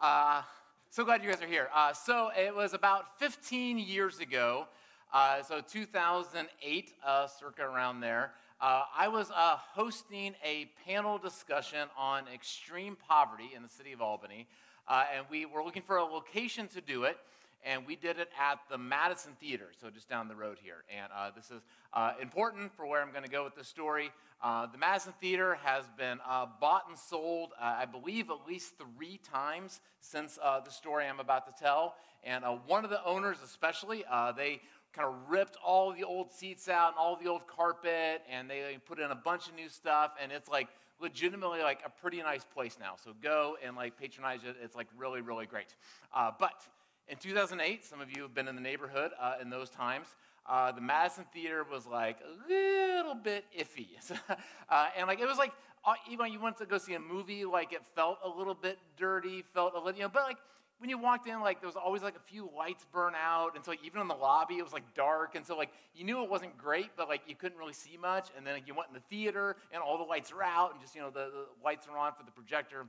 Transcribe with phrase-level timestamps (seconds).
[0.00, 0.42] Uh,
[0.90, 1.68] so glad you guys are here.
[1.74, 4.68] Uh, so it was about 15 years ago,
[5.12, 8.30] uh, so 2008, uh, circa around there.
[8.60, 14.00] Uh, I was uh, hosting a panel discussion on extreme poverty in the city of
[14.00, 14.46] Albany,
[14.88, 17.18] and we were looking for a location to do it
[17.64, 20.84] and we did it at the Madison Theater, so just down the road here.
[20.96, 21.62] And uh, this is
[21.92, 24.10] uh, important for where I'm going to go with this story.
[24.42, 28.74] Uh, the Madison Theater has been uh, bought and sold, uh, I believe, at least
[28.78, 31.94] three times since uh, the story I'm about to tell.
[32.24, 34.04] And one of the owners, especially,
[34.36, 34.60] they
[34.92, 38.78] kind of ripped all the old seats out and all the old carpet, and they
[38.86, 40.68] put in a bunch of new stuff, and it's like
[41.00, 42.94] legitimately like a pretty nice place now.
[43.02, 44.56] So go and like patronize it.
[44.62, 45.74] It's like really, really great.
[46.12, 46.66] but
[47.08, 50.08] in 2008, some of you have been in the neighborhood uh, in those times.
[50.46, 53.88] Uh, the Madison Theater was like a little bit iffy.
[54.68, 55.52] uh, and like it was like,
[55.84, 58.54] uh, even when you went to go see a movie, like it felt a little
[58.54, 60.38] bit dirty, felt a little, you know, but like
[60.78, 63.56] when you walked in, like there was always like a few lights burn out.
[63.56, 65.34] And so like, even in the lobby, it was like dark.
[65.34, 68.28] And so like you knew it wasn't great, but like you couldn't really see much.
[68.36, 70.80] And then like, you went in the theater and all the lights are out and
[70.80, 72.86] just, you know, the, the lights are on for the projector.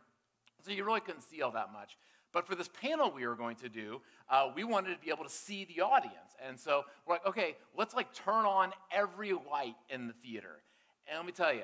[0.63, 1.97] So you really couldn't see all that much.
[2.31, 5.23] But for this panel we were going to do, uh, we wanted to be able
[5.23, 6.35] to see the audience.
[6.47, 10.61] And so we're like, okay, let's like turn on every light in the theater.
[11.07, 11.63] And let me tell you,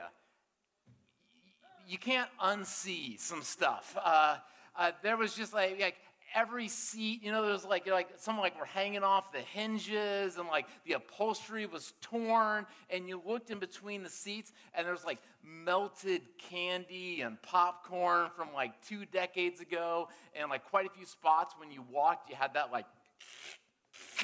[1.87, 3.95] you can't unsee some stuff.
[4.03, 4.37] Uh,
[4.75, 5.95] uh, there was just like, like
[6.35, 10.37] every seat, you know, there was like, like some like were hanging off the hinges
[10.37, 12.65] and like the upholstery was torn.
[12.89, 18.49] And you looked in between the seats and there's like melted candy and popcorn from
[18.53, 20.09] like two decades ago.
[20.35, 22.85] And like quite a few spots when you walked, you had that like,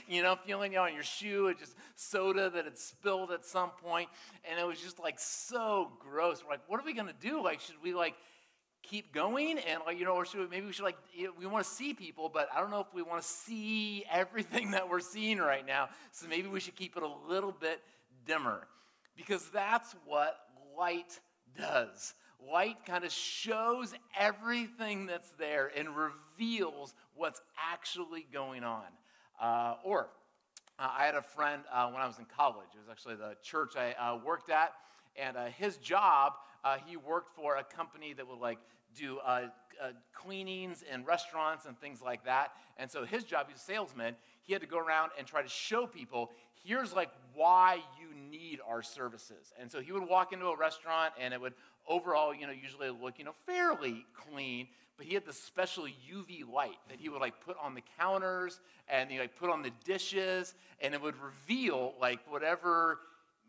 [0.07, 4.09] you know, feeling on your shoe, it just soda that had spilled at some point,
[4.49, 6.43] and it was just like so gross.
[6.43, 7.41] We're like, what are we gonna do?
[7.41, 8.15] Like, should we like
[8.91, 11.45] keep going and you know or should we, maybe we should like you know, we
[11.45, 14.87] want to see people but i don't know if we want to see everything that
[14.89, 17.79] we're seeing right now so maybe we should keep it a little bit
[18.25, 18.67] dimmer
[19.15, 20.35] because that's what
[20.77, 21.19] light
[21.57, 22.15] does.
[22.51, 27.41] Light kind of shows everything that's there and reveals what's
[27.71, 28.85] actually going on.
[29.39, 30.09] Uh, or
[30.77, 33.35] uh, i had a friend uh, when i was in college it was actually the
[33.41, 34.73] church i uh, worked at
[35.15, 38.59] and uh, his job uh, he worked for a company that would like
[38.97, 39.47] do uh,
[39.81, 42.51] uh, cleanings in restaurants and things like that.
[42.77, 45.49] And so his job, he's a salesman, he had to go around and try to
[45.49, 46.31] show people
[46.63, 49.53] here's like why you need our services.
[49.59, 51.53] And so he would walk into a restaurant and it would
[51.87, 56.51] overall, you know, usually look, you know, fairly clean, but he had this special UV
[56.51, 59.71] light that he would like put on the counters and he like put on the
[59.85, 62.99] dishes and it would reveal like whatever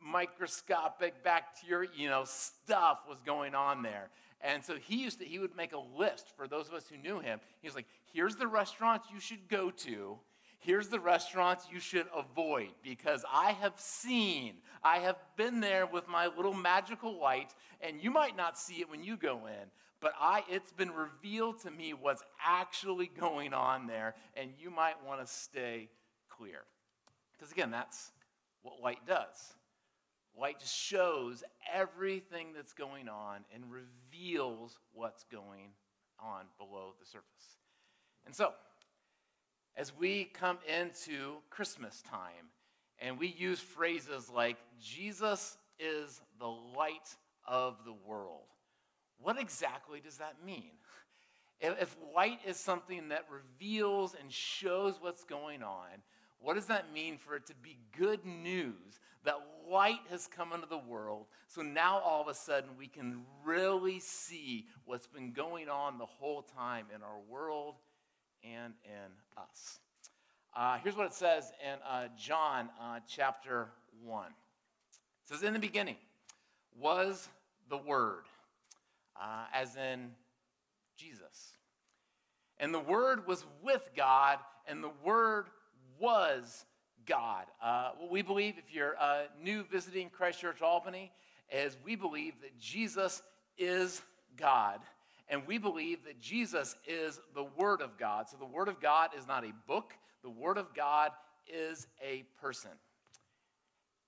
[0.00, 4.08] microscopic bacteria, you know, stuff was going on there.
[4.42, 6.96] And so he used to, he would make a list for those of us who
[6.96, 7.40] knew him.
[7.60, 10.18] He was like, here's the restaurants you should go to.
[10.58, 16.06] Here's the restaurants you should avoid because I have seen, I have been there with
[16.06, 19.70] my little magical light, and you might not see it when you go in,
[20.00, 25.04] but I, it's been revealed to me what's actually going on there, and you might
[25.04, 25.88] want to stay
[26.28, 26.60] clear.
[27.32, 28.12] Because again, that's
[28.62, 29.54] what light does.
[30.38, 35.70] Light just shows everything that's going on and reveals what's going
[36.18, 37.58] on below the surface.
[38.24, 38.52] And so,
[39.76, 42.50] as we come into Christmas time
[42.98, 47.16] and we use phrases like, Jesus is the light
[47.46, 48.46] of the world,
[49.20, 50.72] what exactly does that mean?
[51.60, 56.02] If light is something that reveals and shows what's going on,
[56.40, 59.36] what does that mean for it to be good news that
[59.70, 61.26] light has come into the world?
[61.46, 66.06] So now all of a sudden we can really see what's been going on the
[66.06, 67.76] whole time in our world
[68.44, 69.78] and in us.
[70.54, 73.68] Uh, here's what it says in uh, John uh, chapter
[74.04, 74.26] 1.
[74.26, 74.32] It
[75.24, 75.96] says, In the beginning
[76.78, 77.28] was
[77.70, 78.24] the Word,
[79.20, 80.10] uh, as in
[80.96, 81.56] Jesus.
[82.58, 85.46] And the Word was with God, and the Word
[85.98, 86.66] was
[87.06, 87.44] God.
[87.62, 91.12] Uh, what we believe, if you're uh, new visiting Christ Church Albany,
[91.52, 93.22] is we believe that Jesus
[93.58, 94.02] is
[94.36, 94.80] God.
[95.28, 98.28] And we believe that Jesus is the Word of God.
[98.28, 101.10] So the Word of God is not a book, the Word of God
[101.46, 102.70] is a person.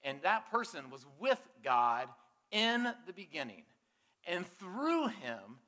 [0.02, 2.08] And that person was with God
[2.50, 3.62] in the beginning.
[4.26, 5.58] And through him,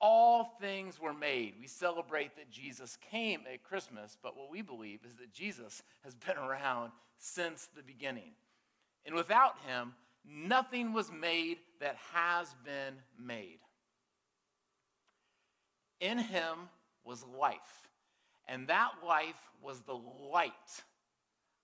[0.00, 1.54] all things were made.
[1.60, 6.14] We celebrate that Jesus came at Christmas, but what we believe is that Jesus has
[6.14, 8.32] been around since the beginning.
[9.04, 9.94] And without him,
[10.24, 13.58] nothing was made that has been made.
[16.00, 16.68] In him
[17.04, 17.90] was life,
[18.48, 19.98] and that life was the
[20.32, 20.52] light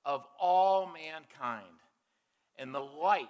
[0.04, 1.64] of all mankind.
[2.58, 3.28] And the light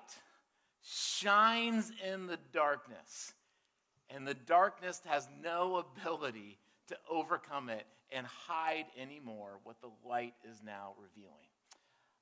[0.82, 3.32] shines in the darkness,
[4.10, 6.58] and the darkness has no ability
[6.88, 11.34] to overcome it and hide anymore what the light is now revealing.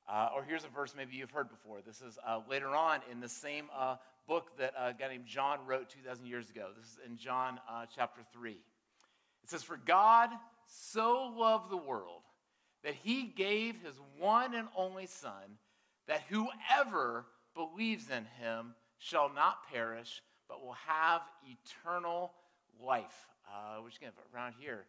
[0.09, 1.81] Uh, or here's a verse maybe you've heard before.
[1.85, 3.97] This is uh, later on in the same uh,
[4.29, 6.69] book that a guy named John wrote 2,000 years ago.
[6.77, 8.53] This is in John uh, chapter 3.
[8.53, 10.31] It says, For God
[10.67, 12.23] so loved the world
[12.83, 15.59] that he gave his one and only Son,
[16.07, 22.33] that whoever believes in him shall not perish, but will have eternal
[22.83, 23.29] life.
[23.47, 24.85] Uh, which again, around here,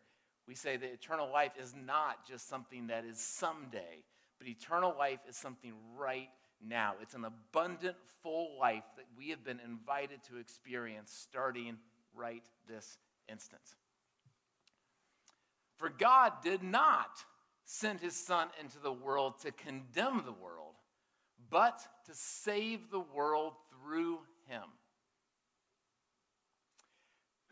[0.48, 4.04] we say that eternal life is not just something that is someday,
[4.38, 6.30] but eternal life is something right
[6.66, 6.96] now.
[7.02, 11.78] It's an abundant, full life that we have been invited to experience starting
[12.16, 12.98] right this
[13.30, 13.62] instant.
[15.78, 17.24] For God did not
[17.66, 20.75] send his Son into the world to condemn the world,
[21.50, 24.63] but to save the world through him.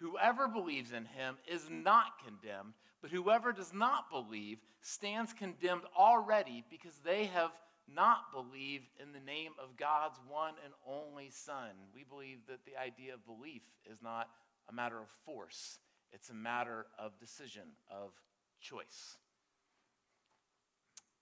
[0.03, 6.65] Whoever believes in him is not condemned, but whoever does not believe stands condemned already
[6.69, 7.51] because they have
[7.87, 11.69] not believed in the name of God's one and only Son.
[11.95, 14.27] We believe that the idea of belief is not
[14.69, 15.79] a matter of force,
[16.11, 18.11] it's a matter of decision, of
[18.59, 19.15] choice.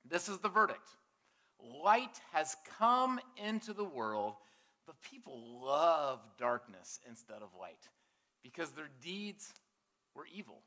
[0.10, 0.90] This is the verdict
[1.84, 4.34] light has come into the world,
[4.88, 7.88] but people love darkness instead of light
[8.44, 9.54] because their deeds
[10.16, 10.62] were evil.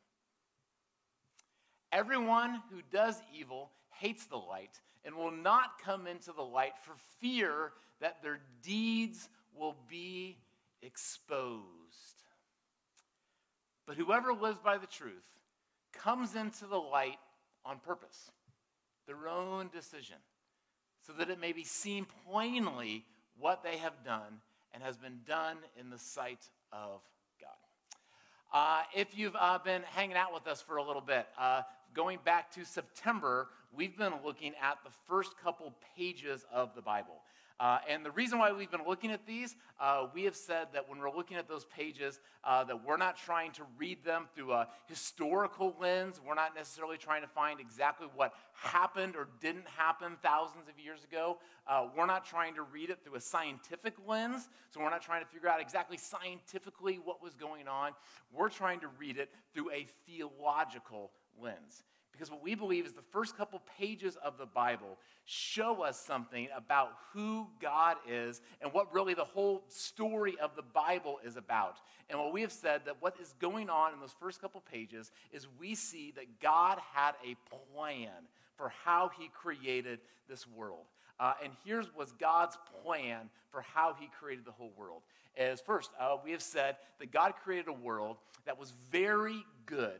[1.93, 6.95] Everyone who does evil hates the light and will not come into the light for
[7.21, 10.39] fear that their deeds will be
[10.83, 11.63] exposed.
[13.87, 15.27] But whoever lives by the truth
[15.93, 17.19] comes into the light
[17.65, 18.31] on purpose,
[19.07, 20.17] their own decision,
[21.07, 23.05] so that it may be seen plainly
[23.39, 24.41] what they have done
[24.73, 27.01] and has been done in the sight of.
[28.55, 31.63] Uh, if you've uh, been hanging out with us for a little bit, uh,
[31.93, 37.17] going back to September, we've been looking at the first couple pages of the Bible.
[37.61, 40.89] Uh, and the reason why we've been looking at these, uh, we have said that
[40.89, 44.53] when we're looking at those pages, uh, that we're not trying to read them through
[44.53, 46.21] a historical lens.
[46.27, 51.05] We're not necessarily trying to find exactly what happened or didn't happen thousands of years
[51.05, 51.39] ago.
[51.67, 54.49] Uh, we're not trying to read it through a scientific lens.
[54.71, 57.93] So we're not trying to figure out exactly scientifically what was going on.
[58.33, 61.85] We're trying to read it through a theological lens.
[62.15, 66.47] Because what we believe is the first couple pages of the Bible show us something
[66.57, 71.79] about who God is and what really the whole story of the Bible is about.
[72.09, 75.11] And what we have said that what is going on in those first couple pages
[75.33, 77.37] is we see that God had a
[77.75, 78.13] plan
[78.57, 80.87] for how he created this world.
[81.19, 85.03] Uh, and here's was God's plan for how he created the whole world.
[85.37, 89.99] As first, uh, we have said that God created a world that was very good,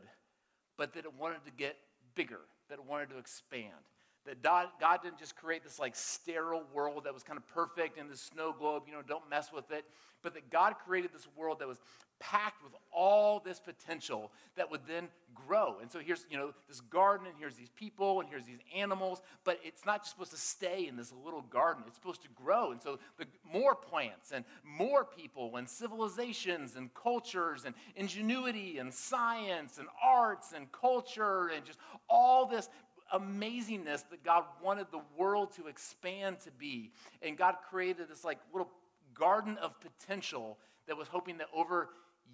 [0.77, 1.75] but that it wanted to get
[2.15, 3.89] bigger, that wanted to expand.
[4.25, 8.07] That God, didn't just create this like sterile world that was kind of perfect in
[8.07, 9.85] the snow globe, you know, don't mess with it.
[10.23, 11.79] But that God created this world that was
[12.19, 15.09] packed with all this potential that would then
[15.47, 15.77] grow.
[15.81, 19.21] And so here's, you know, this garden, and here's these people, and here's these animals,
[19.43, 21.83] but it's not just supposed to stay in this little garden.
[21.85, 22.71] It's supposed to grow.
[22.71, 28.93] And so the more plants and more people and civilizations and cultures and ingenuity and
[28.93, 32.69] science and arts and culture and just all this
[33.13, 36.91] amazingness that God wanted the world to expand to be.
[37.21, 38.69] And God created this like little
[39.13, 40.57] garden of potential
[40.87, 41.89] that was hoping that over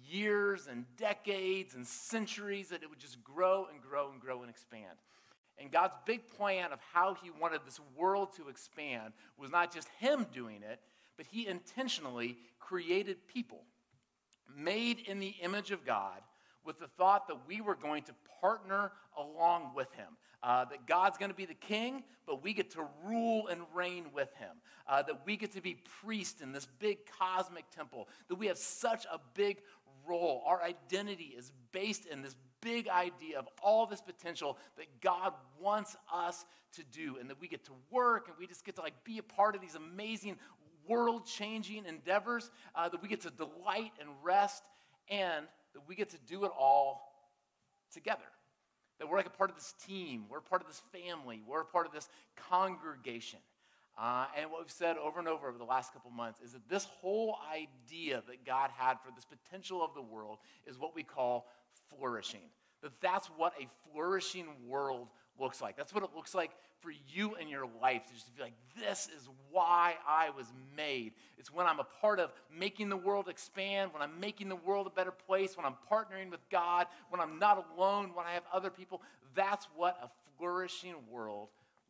[0.08, 4.50] years and decades and centuries that it would just grow and grow and grow and
[4.50, 4.98] expand.
[5.58, 9.88] And God's big plan of how he wanted this world to expand was not just
[10.00, 10.80] him doing it,
[11.16, 13.62] but he intentionally created people
[14.56, 16.20] made in the image of God
[16.64, 20.16] with the thought that we were going to partner along with him.
[20.42, 24.06] Uh, that God's going to be the king, but we get to rule and reign
[24.12, 24.56] with him.
[24.88, 28.08] Uh, that we get to be priests in this big cosmic temple.
[28.28, 29.58] That we have such a big
[30.06, 30.42] role.
[30.46, 35.96] Our identity is based in this big idea of all this potential that God wants
[36.12, 39.04] us to do, and that we get to work and we just get to like
[39.04, 40.36] be a part of these amazing
[40.88, 44.64] world changing endeavors, uh, that we get to delight and rest,
[45.08, 47.12] and that we get to do it all
[47.92, 48.20] together.
[48.98, 51.62] That we're like a part of this team, we're a part of this family, we're
[51.62, 53.40] a part of this congregation.
[53.98, 56.66] Uh, and what we've said over and over over the last couple months is that
[56.68, 61.02] this whole idea that God had for this potential of the world is what we
[61.02, 61.46] call
[61.90, 62.40] flourishing.
[62.82, 65.08] that that's what a flourishing world
[65.38, 65.76] looks like.
[65.76, 69.08] That's what it looks like for you and your life to just be like, this
[69.16, 70.46] is why I was
[70.76, 71.12] made.
[71.38, 74.86] It's when I'm a part of making the world expand, when I'm making the world
[74.86, 78.44] a better place, when I'm partnering with God, when I'm not alone, when I have
[78.52, 79.02] other people.
[79.34, 80.08] That's what a
[80.38, 81.48] flourishing world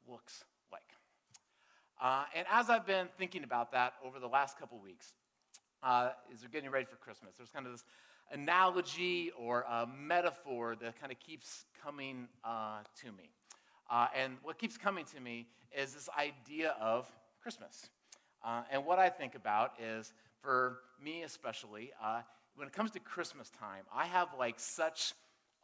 [0.08, 0.82] looks like.
[2.00, 5.14] Uh, and as I've been thinking about that over the last couple weeks,
[5.82, 7.84] uh, as we're getting ready for Christmas, there's kind of this
[8.32, 13.30] analogy or a metaphor that kind of keeps coming uh, to me.
[13.90, 15.46] Uh, and what keeps coming to me
[15.76, 17.10] is this idea of
[17.42, 17.90] Christmas.
[18.44, 22.22] Uh, and what I think about is, for me especially, uh,
[22.56, 25.14] when it comes to Christmas time, I have like such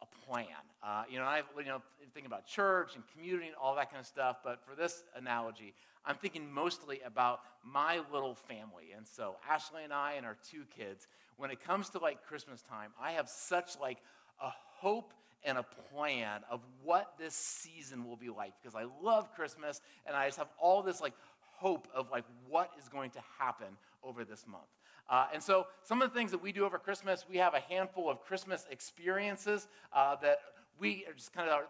[0.01, 0.45] a plan.
[0.81, 1.81] Uh, you know, I you know
[2.13, 4.37] think about church and community and all that kind of stuff.
[4.43, 5.73] But for this analogy,
[6.05, 8.93] I'm thinking mostly about my little family.
[8.95, 11.07] And so Ashley and I and our two kids,
[11.39, 13.97] when it comes to like Christmas time, I have such like
[14.41, 15.13] a hope
[15.45, 20.15] and a plan of what this season will be like because I love Christmas and
[20.15, 23.67] I just have all this like hope of like what is going to happen
[24.03, 24.63] over this month.
[25.09, 27.61] Uh, and so some of the things that we do over Christmas, we have a
[27.61, 30.39] handful of Christmas experiences uh, that
[30.77, 31.63] we are just kind of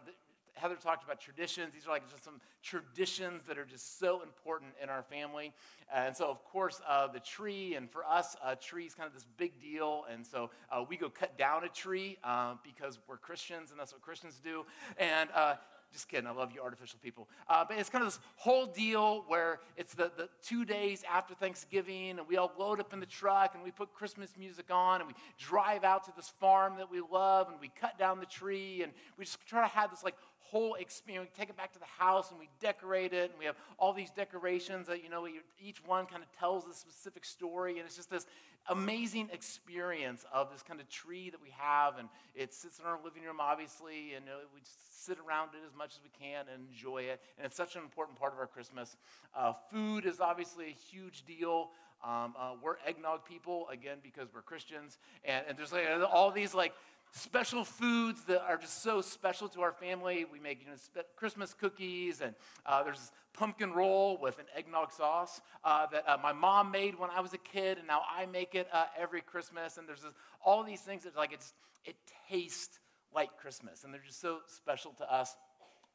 [0.59, 1.73] Heather talked about traditions.
[1.73, 5.53] These are like just some traditions that are just so important in our family.
[5.93, 9.13] And so, of course, uh, the tree, and for us, a tree is kind of
[9.13, 10.05] this big deal.
[10.11, 13.93] And so uh, we go cut down a tree uh, because we're Christians, and that's
[13.93, 14.65] what Christians do.
[14.97, 15.55] And uh,
[15.91, 17.27] just kidding, I love you artificial people.
[17.47, 21.33] Uh, but it's kind of this whole deal where it's the, the two days after
[21.33, 25.01] Thanksgiving, and we all load up in the truck, and we put Christmas music on,
[25.01, 28.27] and we drive out to this farm that we love, and we cut down the
[28.27, 30.15] tree, and we just try to have this like
[30.51, 31.29] whole experience.
[31.33, 33.93] We take it back to the house and we decorate it, and we have all
[33.93, 35.27] these decorations that, you know,
[35.59, 38.25] each one kind of tells a specific story, and it's just this
[38.67, 42.99] amazing experience of this kind of tree that we have, and it sits in our
[43.03, 47.03] living room, obviously, and we sit around it as much as we can and enjoy
[47.03, 48.97] it, and it's such an important part of our Christmas.
[49.35, 51.69] Uh, food is obviously a huge deal.
[52.03, 56.53] Um, uh, we're eggnog people, again, because we're Christians, and, and there's like all these
[56.53, 56.73] like
[57.11, 60.25] special foods that are just so special to our family.
[60.31, 62.35] We make you know, Christmas cookies, and
[62.65, 67.09] uh, there's pumpkin roll with an eggnog sauce uh, that uh, my mom made when
[67.09, 69.77] I was a kid, and now I make it uh, every Christmas.
[69.77, 70.13] And there's this,
[70.43, 71.53] all these things that like it's,
[71.85, 71.95] it
[72.29, 72.79] tastes
[73.13, 75.35] like Christmas, and they're just so special to us.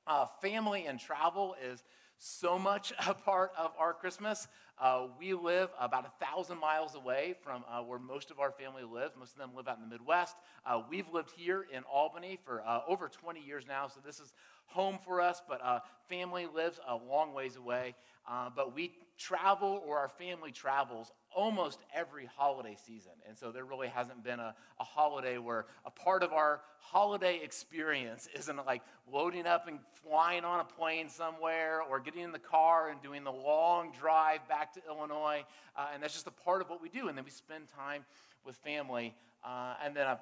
[0.07, 1.83] Uh, family and travel is
[2.19, 4.49] so much a part of our Christmas.
[4.81, 8.83] Uh, we live about a thousand miles away from uh, where most of our family
[8.83, 9.15] lives.
[9.17, 10.37] Most of them live out in the Midwest.
[10.67, 14.33] Uh, we've lived here in Albany for uh, over 20 years now, so this is
[14.67, 15.79] home for us, but uh,
[16.09, 17.95] family lives a long ways away.
[18.29, 23.13] Uh, but we travel, or our family travels, almost every holiday season.
[23.29, 27.41] And so there really hasn't been a, a holiday where a part of our holiday
[27.43, 32.39] experience isn't like loading up and flying on a plane somewhere or getting in the
[32.39, 35.45] car and doing the long drive back to Illinois.
[35.77, 37.09] Uh, and that's just a part of what we do.
[37.09, 38.05] And then we spend time
[38.45, 39.15] with family.
[39.45, 40.21] Uh, and then I've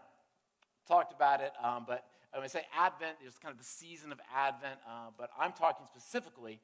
[0.89, 4.19] talked about it, um, but when I say Advent, it's kind of the season of
[4.35, 6.61] Advent, uh, but I'm talking specifically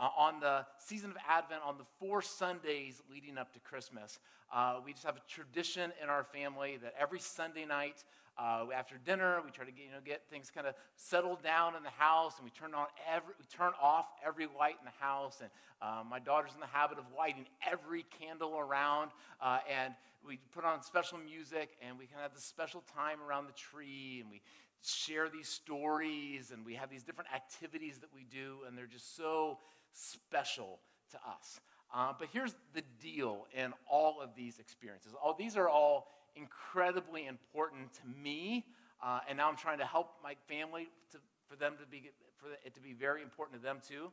[0.00, 4.18] uh, on the season of Advent, on the four Sundays leading up to Christmas.
[4.52, 8.02] Uh, we just have a tradition in our family that every Sunday night,
[8.38, 11.76] uh, after dinner, we try to get, you know, get things kind of settled down
[11.76, 15.04] in the house, and we turn on every, we turn off every light in the
[15.04, 15.42] house.
[15.42, 15.50] And
[15.82, 19.10] uh, my daughter's in the habit of lighting every candle around,
[19.42, 19.94] uh, and
[20.26, 23.52] we put on special music, and we kind of have this special time around the
[23.52, 24.40] tree, and we
[24.82, 29.16] share these stories, and we have these different activities that we do, and they're just
[29.16, 29.58] so
[29.92, 30.78] special
[31.12, 31.60] to us.
[31.94, 35.12] Uh, but here's the deal in all of these experiences.
[35.20, 38.64] All these are all incredibly important to me,
[39.02, 41.18] uh, and now I'm trying to help my family to,
[41.48, 44.12] for them to be for it to be very important to them too.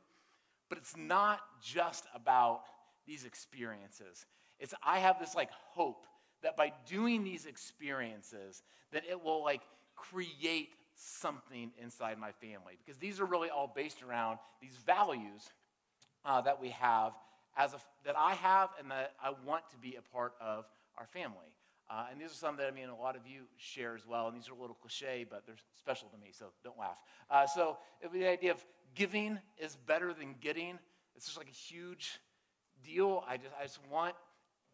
[0.70, 2.64] But it's not just about
[3.06, 4.26] these experiences.
[4.60, 6.08] It's I have this like hope
[6.42, 9.62] that by doing these experiences, that it will like
[9.96, 15.52] create something inside my family because these are really all based around these values
[16.28, 17.14] uh, that we have
[17.58, 20.66] as a, that I have and that I want to be a part of
[20.98, 21.54] our family.
[21.90, 24.28] Uh, and these are some that I mean a lot of you share as well.
[24.28, 26.98] And these are a little cliche, but they're special to me, so don't laugh.
[27.32, 27.78] Uh, so
[28.14, 30.78] the idea of giving is better than getting.
[31.16, 32.20] It's just like a huge
[32.86, 33.24] deal.
[33.28, 34.16] I just I just want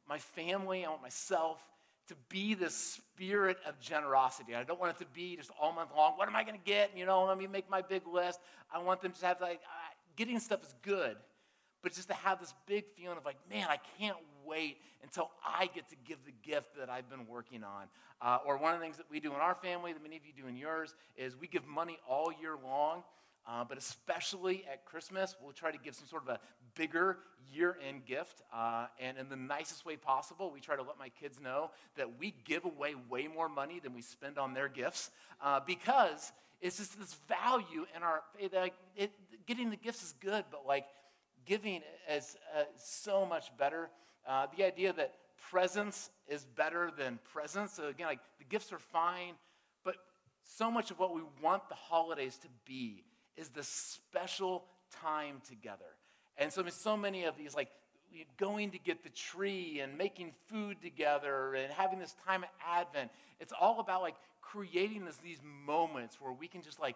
[0.10, 1.60] my family, I want myself
[2.08, 4.56] to be this spirit of generosity.
[4.56, 6.14] I don't want it to be just all month long.
[6.18, 6.92] What am I going to get?
[6.98, 8.40] You know, let me make my big list.
[8.74, 11.16] I want them to have like uh, getting stuff is good,
[11.84, 15.70] but just to have this big feeling of like, man, I can't wait until I
[15.75, 17.88] get to give the gift that I've been working on.
[18.22, 20.24] Uh, or one of the things that we do in our family, that many of
[20.25, 23.04] you do in yours, is we give money all year long.
[23.46, 26.40] Uh, but especially at Christmas, we'll try to give some sort of a
[26.75, 27.18] bigger
[27.54, 28.42] year end gift.
[28.54, 32.18] Uh, and in the nicest way possible, we try to let my kids know that
[32.18, 35.12] we give away way more money than we spend on their gifts
[35.42, 38.22] uh, because it's just this value in our
[38.54, 38.74] like
[39.46, 40.86] getting the gifts is good, but like
[41.46, 43.90] giving is uh, so much better.
[44.28, 45.14] Uh, the idea that
[45.50, 47.74] presence is better than presents.
[47.74, 49.34] So again, like the gifts are fine,
[49.84, 49.96] but
[50.44, 53.04] so much of what we want the holidays to be
[53.38, 54.66] is the special
[55.02, 55.98] time together.
[56.38, 57.70] And so, so many of these, like
[58.38, 63.12] going to get the tree and making food together and having this time of Advent,
[63.40, 66.96] it's all about like creating this, these moments where we can just like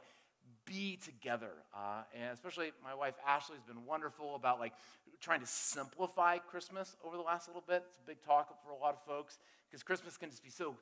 [0.67, 1.51] be together.
[1.75, 4.73] Uh, and especially my wife Ashley has been wonderful about like
[5.19, 7.83] trying to simplify Christmas over the last little bit.
[7.87, 10.75] It's a big talk for a lot of folks because Christmas can just be so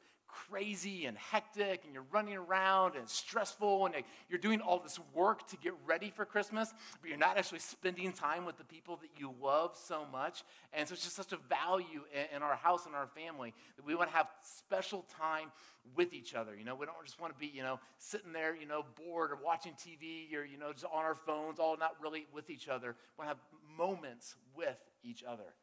[0.49, 3.95] crazy and hectic and you're running around and stressful and
[4.29, 8.11] you're doing all this work to get ready for Christmas, but you're not actually spending
[8.11, 10.43] time with the people that you love so much.
[10.73, 12.01] And so it's just such a value
[12.33, 15.51] in, our house and our family that we want to have special time
[15.95, 16.55] with each other.
[16.55, 19.31] You know, we don't just want to be, you know, sitting there, you know, bored
[19.31, 22.67] or watching TV or, you know, just on our phones, all not really with each
[22.67, 22.95] other.
[23.17, 25.53] We want to have moments with each other.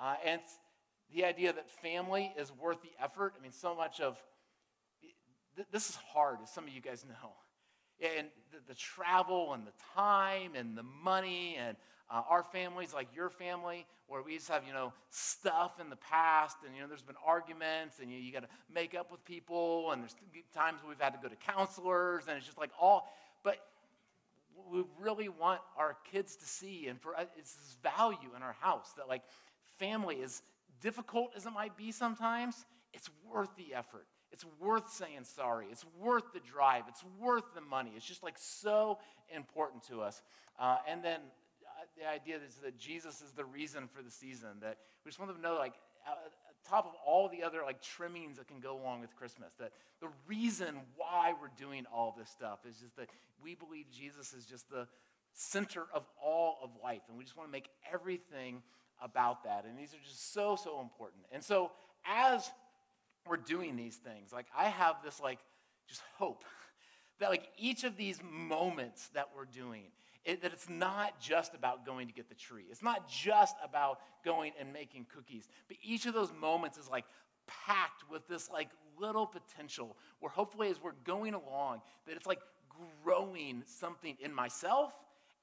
[0.00, 0.40] Uh, and
[1.12, 3.34] the idea that family is worth the effort.
[3.38, 4.18] I mean, so much of
[5.70, 7.32] this is hard, as some of you guys know.
[8.16, 11.76] And the, the travel and the time and the money and
[12.10, 15.96] uh, our families, like your family, where we just have, you know, stuff in the
[15.96, 19.24] past and, you know, there's been arguments and you, you got to make up with
[19.24, 20.16] people and there's
[20.54, 23.08] times we've had to go to counselors and it's just like all,
[23.42, 23.58] but
[24.70, 28.56] we really want our kids to see and for us, it's this value in our
[28.60, 29.22] house that like
[29.78, 30.42] family is
[30.80, 34.06] difficult as it might be sometimes, it's worth the effort.
[34.32, 35.66] It's worth saying sorry.
[35.70, 36.84] It's worth the drive.
[36.88, 37.92] It's worth the money.
[37.96, 38.98] It's just like so
[39.34, 40.22] important to us.
[40.58, 44.48] Uh, and then uh, the idea is that Jesus is the reason for the season.
[44.60, 45.74] That we just want them to know, like,
[46.06, 46.14] uh,
[46.68, 50.08] top of all the other like trimmings that can go along with Christmas, that the
[50.26, 53.08] reason why we're doing all this stuff is just that
[53.42, 54.88] we believe Jesus is just the
[55.34, 58.62] center of all of life, and we just want to make everything
[59.02, 59.64] about that.
[59.64, 61.22] And these are just so, so important.
[61.32, 61.72] And so
[62.06, 62.50] as
[63.28, 65.38] we're doing these things, like I have this like
[65.88, 66.44] just hope
[67.20, 69.84] that like each of these moments that we're doing,
[70.24, 72.64] it, that it's not just about going to get the tree.
[72.70, 75.48] It's not just about going and making cookies.
[75.68, 77.04] But each of those moments is like
[77.46, 82.40] packed with this like little potential where hopefully as we're going along, that it's like
[83.02, 84.92] growing something in myself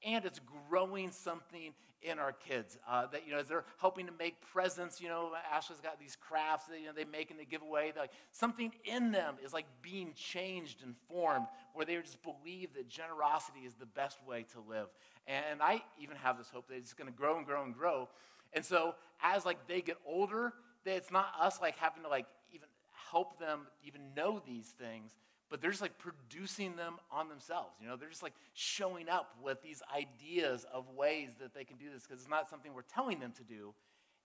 [0.04, 2.78] and it's growing something in our kids.
[2.88, 6.16] Uh, that you know, as they're helping to make presents, you know, Ashley's got these
[6.16, 7.92] crafts that you know they make and they give away.
[7.96, 12.88] Like something in them is like being changed and formed, where they just believe that
[12.88, 14.88] generosity is the best way to live.
[15.26, 18.08] And I even have this hope that it's going to grow and grow and grow.
[18.52, 20.52] And so as like they get older,
[20.84, 22.68] that it's not us like having to like even
[23.10, 25.12] help them even know these things
[25.52, 27.74] but they're just like producing them on themselves.
[27.78, 31.76] You know, they're just like showing up with these ideas of ways that they can
[31.76, 33.74] do this because it's not something we're telling them to do.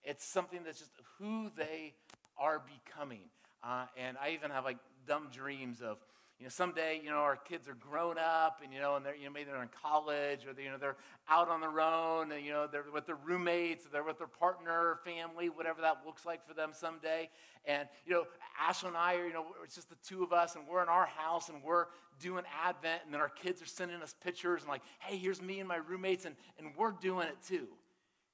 [0.06, 1.94] It's something that's just who they
[2.40, 3.24] are becoming.
[3.62, 5.98] Uh, and I even have like dumb dreams of
[6.40, 9.16] you know, someday, you know, our kids are grown up and, you know, and they're,
[9.16, 10.98] you know, maybe they're in college or, they, you know, they're
[11.28, 14.28] out on their own and, you know, they're with their roommates, or they're with their
[14.28, 17.28] partner, family, whatever that looks like for them someday.
[17.66, 18.26] And, you know,
[18.60, 20.90] Ashley and I are, you know, it's just the two of us and we're in
[20.90, 21.86] our house and we're
[22.20, 25.60] doing Advent and then our kids are sending us pictures and like, hey, here's me
[25.60, 27.68] and my roommates and, and we're doing it too.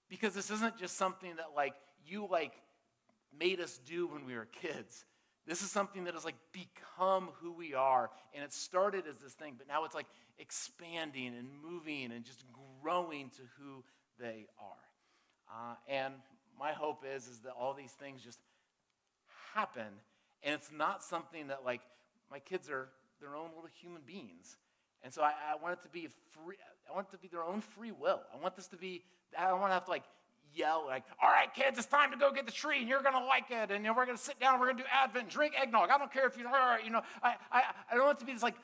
[0.09, 1.73] Because this isn't just something that like
[2.05, 2.53] you like
[3.39, 5.05] made us do when we were kids.
[5.45, 8.09] This is something that has like become who we are.
[8.33, 10.07] And it started as this thing, but now it's like
[10.39, 12.43] expanding and moving and just
[12.81, 13.83] growing to who
[14.19, 15.51] they are.
[15.51, 16.13] Uh, and
[16.57, 18.39] my hope is, is that all these things just
[19.53, 19.87] happen.
[20.43, 21.81] And it's not something that like
[22.31, 24.57] my kids are their own little human beings.
[25.03, 26.55] And so I, I want it to be free.
[26.89, 28.21] I want it to be their own free will.
[28.33, 29.03] I want this to be,
[29.37, 30.03] I don't want to have to like
[30.55, 33.15] yell like, all right, kids, it's time to go get the tree, and you're going
[33.15, 35.53] to like it, and we're going to sit down, we're going to do Advent, drink
[35.59, 35.89] eggnog.
[35.89, 36.43] I don't care if you,
[36.83, 38.55] you know, I, I, I don't want it to be this like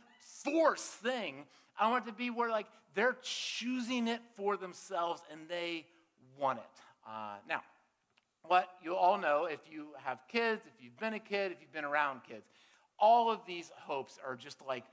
[0.44, 1.46] force thing.
[1.80, 5.86] I want it to be where like they're choosing it for themselves and they
[6.38, 6.82] want it.
[7.08, 7.62] Uh, now,
[8.44, 11.74] what you all know, if you have kids, if you've been a kid, if you've
[11.74, 12.46] been around kids,
[12.98, 14.84] all of these hopes are just like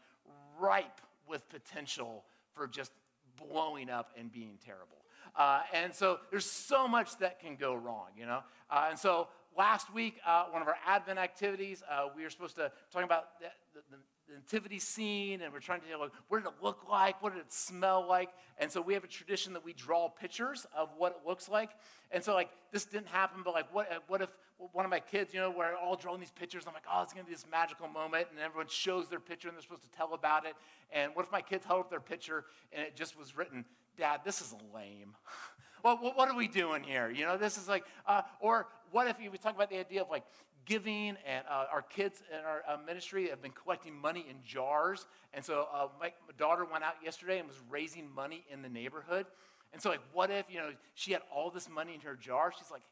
[0.59, 2.93] ripe with potential for just
[3.37, 4.99] blowing up and being terrible.
[5.35, 8.41] Uh, and so there's so much that can go wrong, you know?
[8.71, 12.57] Uh, and so last week, uh, one of our Advent activities, uh, we were supposed
[12.57, 13.99] to talk about the, the, the
[14.35, 17.23] nativity scene, and we're trying to like, what did it look like?
[17.23, 18.31] What did it smell like?
[18.59, 21.71] And so we have a tradition that we draw pictures of what it looks like.
[22.11, 24.31] And so like this didn't happen, but like what, what if
[24.73, 26.65] one of my kids, you know, we're all drawing these pictures.
[26.67, 29.57] I'm like, oh, it's gonna be this magical moment, and everyone shows their picture, and
[29.57, 30.55] they're supposed to tell about it.
[30.91, 33.65] And what if my kids held up their picture and it just was written,
[33.97, 35.15] Dad, this is lame.
[35.83, 37.11] well, what are we doing here?
[37.11, 40.11] You know, this is like, uh, or what if we talk about the idea of
[40.11, 40.25] like
[40.67, 45.07] giving, and uh, our kids in our uh, ministry have been collecting money in jars.
[45.33, 48.69] And so uh, my, my, daughter went out yesterday and was raising money in the
[48.69, 49.27] neighborhood.
[49.73, 52.53] And so, like, what if, you know, she had all this money in her jar?
[52.57, 52.83] She's like,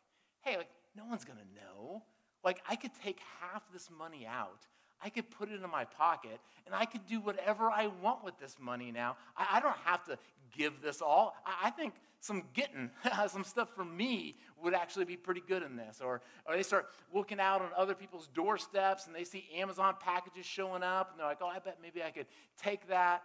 [0.42, 2.02] hey, like, no one's going to know.
[2.44, 4.66] Like, I could take half this money out.
[5.02, 8.38] I could put it in my pocket and I could do whatever I want with
[8.38, 9.16] this money now.
[9.36, 10.18] I, I don't have to
[10.56, 11.34] give this all.
[11.46, 12.90] I, think some getting,
[13.28, 16.00] some stuff for me would actually be pretty good in this.
[16.02, 20.46] Or, or they start looking out on other people's doorsteps and they see Amazon packages
[20.46, 22.26] showing up and they're like, oh, I bet maybe I could
[22.62, 23.22] take that.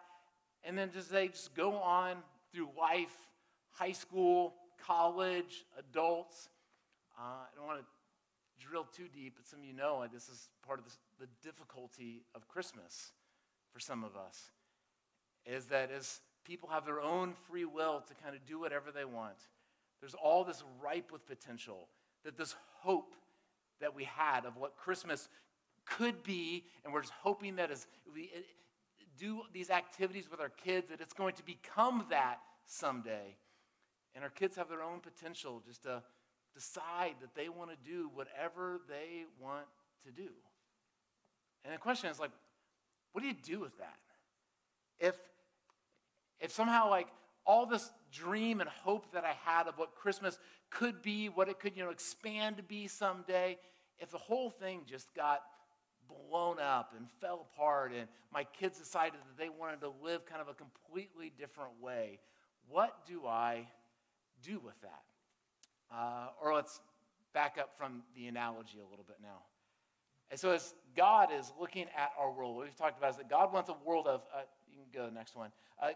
[0.63, 2.17] And then just they just go on
[2.53, 3.15] through life,
[3.71, 6.49] high school, college, adults.
[7.17, 7.85] Uh, I don't want to
[8.65, 10.85] drill too deep, but some of you know this is part of
[11.19, 13.13] the difficulty of Christmas
[13.71, 14.51] for some of us.
[15.45, 19.05] Is that as people have their own free will to kind of do whatever they
[19.05, 19.38] want.
[19.99, 21.88] There's all this ripe with potential,
[22.25, 23.13] that this hope
[23.81, 25.29] that we had of what Christmas
[25.85, 28.39] could be, and we're just hoping that as we uh,
[29.19, 33.35] do these activities with our kids, that it's going to become that someday.
[34.15, 36.01] And our kids have their own potential just to
[36.55, 39.65] decide that they want to do whatever they want
[40.03, 40.29] to do.
[41.63, 42.31] And the question is like,
[43.12, 43.99] what do you do with that?
[44.99, 45.15] If
[46.39, 47.08] if somehow like
[47.45, 50.38] all this dream and hope that I had of what Christmas
[50.69, 53.58] could be, what it could, you know, expand to be someday,
[53.99, 55.41] if the whole thing just got
[56.08, 60.41] blown up and fell apart and my kids decided that they wanted to live kind
[60.41, 62.19] of a completely different way,
[62.67, 63.67] what do I
[64.43, 65.02] do with that?
[65.93, 66.80] Uh, or let's
[67.34, 69.43] back up from the analogy a little bit now.
[70.32, 73.30] And so, as God is looking at our world, what we've talked about is that
[73.30, 75.52] God wants a world of, uh, you can go to the next one.
[75.82, 75.89] Uh,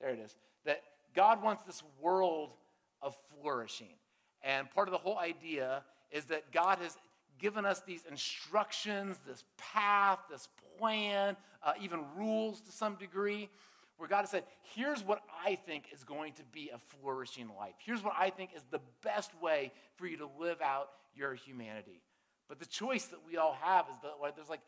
[0.00, 0.36] there it is.
[0.64, 0.82] That
[1.14, 2.50] God wants this world
[3.02, 3.94] of flourishing.
[4.42, 6.96] And part of the whole idea is that God has
[7.38, 13.48] given us these instructions, this path, this plan, uh, even rules to some degree,
[13.96, 17.74] where God has said, here's what I think is going to be a flourishing life.
[17.78, 22.02] Here's what I think is the best way for you to live out your humanity.
[22.48, 24.60] But the choice that we all have is that like, there's like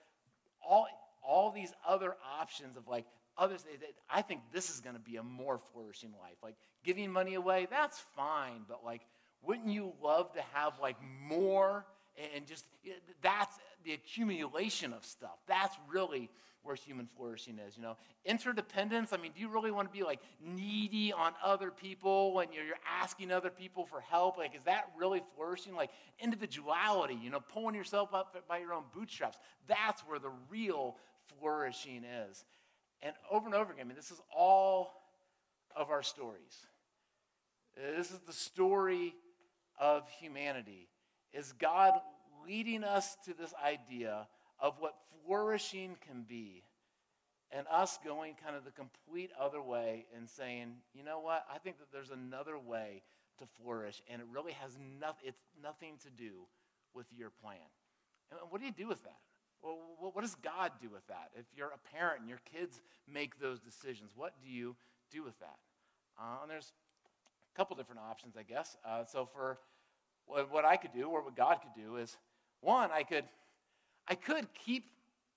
[0.66, 0.86] all,
[1.22, 3.04] all these other options of like,
[3.38, 3.64] others,
[4.10, 6.36] I think this is going to be a more flourishing life.
[6.42, 9.02] Like giving money away, that's fine, but like,
[9.42, 10.96] wouldn't you love to have like
[11.28, 11.84] more
[12.34, 12.64] and just
[13.22, 15.38] that's the accumulation of stuff.
[15.46, 16.30] That's really
[16.62, 17.96] where human flourishing is, you know.
[18.24, 22.52] Interdependence, I mean, do you really want to be like needy on other people when
[22.52, 24.36] you're asking other people for help?
[24.36, 25.74] Like, is that really flourishing?
[25.74, 29.38] Like individuality, you know, pulling yourself up by your own bootstraps.
[29.68, 30.96] That's where the real
[31.38, 32.44] flourishing is.
[33.02, 34.92] And over and over again, I mean, this is all
[35.74, 36.66] of our stories.
[37.76, 39.14] This is the story
[39.78, 40.88] of humanity.
[41.32, 41.92] Is God
[42.46, 44.26] leading us to this idea
[44.58, 46.62] of what flourishing can be,
[47.50, 51.58] and us going kind of the complete other way and saying, you know what, I
[51.58, 53.02] think that there's another way
[53.38, 56.46] to flourish, and it really has nothing, it's nothing to do
[56.94, 57.58] with your plan.
[58.30, 59.18] And what do you do with that?
[59.66, 61.30] Well, what does God do with that?
[61.36, 62.80] If you're a parent and your kids
[63.12, 64.76] make those decisions, what do you
[65.10, 65.56] do with that?
[66.16, 66.72] Uh, and there's
[67.52, 68.76] a couple different options, I guess.
[68.86, 69.58] Uh, so for
[70.26, 72.16] what I could do, or what God could do, is
[72.60, 73.24] one, I could,
[74.06, 74.84] I could keep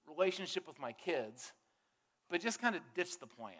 [0.08, 1.52] relationship with my kids,
[2.30, 3.54] but just kind of ditch the plan.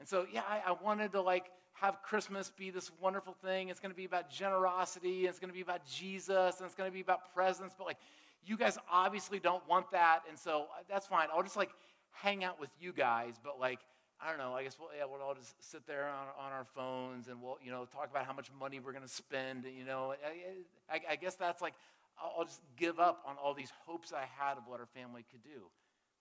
[0.00, 3.68] And so, yeah, I, I wanted to like have Christmas be this wonderful thing.
[3.68, 5.20] It's going to be about generosity.
[5.20, 7.74] and It's going to be about Jesus, and it's going to be about presents.
[7.78, 7.98] But like,
[8.44, 11.28] you guys obviously don't want that, and so uh, that's fine.
[11.34, 11.70] I'll just like
[12.10, 13.80] hang out with you guys, but like
[14.24, 14.54] I don't know.
[14.54, 17.58] I guess we'll, yeah, we'll all just sit there on, on our phones and we'll
[17.62, 19.64] you know talk about how much money we're going to spend.
[19.64, 21.74] You know, I, I, I guess that's like
[22.20, 25.42] I'll just give up on all these hopes I had of what our family could
[25.42, 25.62] do.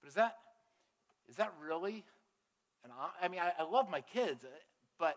[0.02, 0.38] But is that
[1.30, 2.04] is that really?
[2.84, 4.48] And I, I mean, I, I love my kids, uh,
[4.98, 5.16] but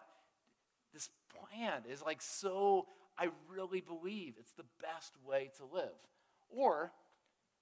[0.93, 1.09] this
[1.49, 2.87] plan is like so.
[3.17, 5.95] I really believe it's the best way to live.
[6.51, 6.93] Or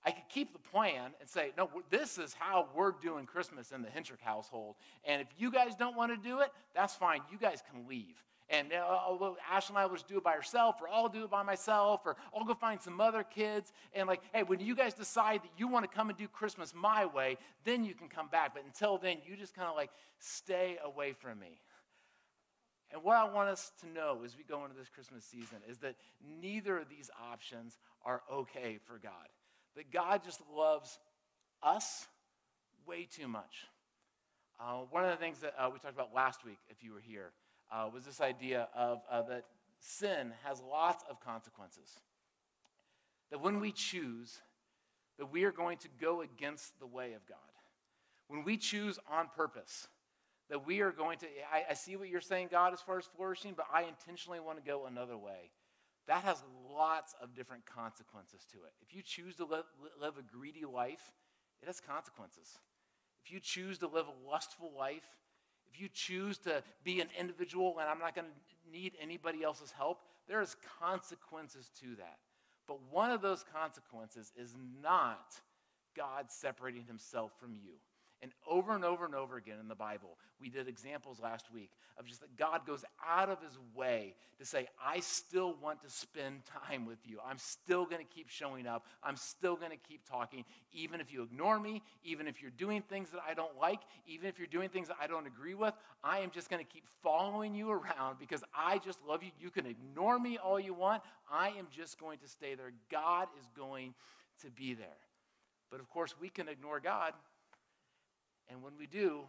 [0.04, 3.82] I could keep the plan and say, no, this is how we're doing Christmas in
[3.82, 4.76] the Hinchrick household.
[5.04, 7.20] And if you guys don't want to do it, that's fine.
[7.30, 8.22] You guys can leave.
[8.50, 11.24] And uh, uh Ash and I will just do it by ourselves, or I'll do
[11.24, 13.72] it by myself, or I'll go find some other kids.
[13.94, 16.74] And like, hey, when you guys decide that you want to come and do Christmas
[16.74, 18.52] my way, then you can come back.
[18.54, 21.60] But until then, you just kind of like stay away from me.
[22.92, 25.78] And what I want us to know as we go into this Christmas season is
[25.78, 25.96] that
[26.40, 29.28] neither of these options are okay for God.
[29.76, 30.98] That God just loves
[31.62, 32.06] us
[32.86, 33.66] way too much.
[34.60, 37.00] Uh, one of the things that uh, we talked about last week, if you were
[37.00, 37.32] here,
[37.72, 39.44] uh, was this idea of uh, that
[39.80, 41.98] sin has lots of consequences.
[43.30, 44.40] That when we choose,
[45.18, 47.38] that we are going to go against the way of God.
[48.28, 49.88] When we choose on purpose,
[50.52, 53.06] that we are going to, I, I see what you're saying, God, as far as
[53.16, 55.50] flourishing, but I intentionally want to go another way.
[56.08, 58.72] That has lots of different consequences to it.
[58.86, 59.64] If you choose to live,
[59.98, 61.14] live a greedy life,
[61.62, 62.58] it has consequences.
[63.24, 65.06] If you choose to live a lustful life,
[65.72, 69.72] if you choose to be an individual and I'm not going to need anybody else's
[69.72, 72.18] help, there's consequences to that.
[72.68, 75.34] But one of those consequences is not
[75.96, 77.72] God separating himself from you.
[78.22, 81.70] And over and over and over again in the Bible, we did examples last week
[81.98, 85.90] of just that God goes out of his way to say, I still want to
[85.90, 87.18] spend time with you.
[87.26, 88.86] I'm still going to keep showing up.
[89.02, 92.82] I'm still going to keep talking, even if you ignore me, even if you're doing
[92.82, 95.74] things that I don't like, even if you're doing things that I don't agree with.
[96.04, 99.30] I am just going to keep following you around because I just love you.
[99.40, 101.02] You can ignore me all you want.
[101.28, 102.72] I am just going to stay there.
[102.88, 103.94] God is going
[104.42, 104.86] to be there.
[105.72, 107.14] But of course, we can ignore God
[108.48, 109.22] and when we do,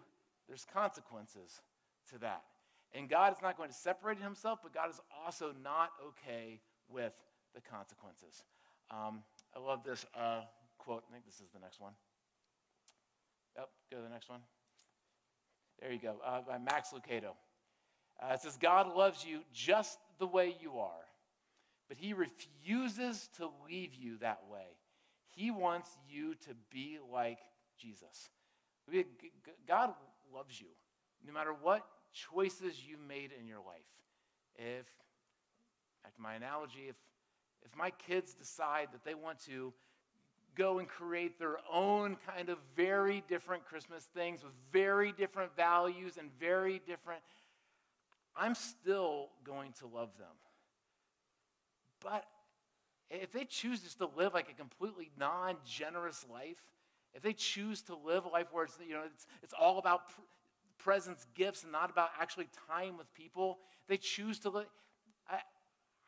[0.48, 1.62] there's consequences
[2.12, 2.44] to that.
[2.94, 7.14] And God is not going to separate himself, but God is also not okay with
[7.56, 8.44] the consequences.
[8.92, 9.24] Um,
[9.56, 10.42] I love this uh,
[10.78, 11.04] quote.
[11.10, 11.94] I think this is the next one.
[13.58, 14.42] Yep, go to the next one.
[15.80, 17.32] There you go, uh, by Max Lucado.
[18.22, 21.06] Uh, it says, God loves you just the way you are,
[21.88, 24.78] but he refuses to leave you that way.
[25.36, 27.40] He wants you to be like
[27.80, 28.30] Jesus.
[29.68, 29.94] God
[30.34, 30.68] loves you
[31.26, 33.82] no matter what choices you've made in your life.
[34.56, 34.86] If,
[36.04, 36.96] back to my analogy, if,
[37.64, 39.74] if my kids decide that they want to
[40.56, 46.18] go and create their own kind of very different Christmas things with very different values
[46.20, 47.22] and very different,
[48.36, 50.28] I'm still going to love them.
[52.04, 52.26] But
[53.10, 56.62] if they choose just to live like a completely non generous life,
[57.14, 60.10] if they choose to live a life where it's, you know, it's, it's all about
[60.10, 60.22] pr-
[60.80, 64.66] presents, gifts, and not about actually time with people, they choose to live,
[65.30, 65.40] I,